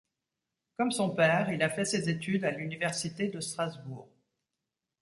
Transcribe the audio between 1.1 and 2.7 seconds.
père, il a fait ses études à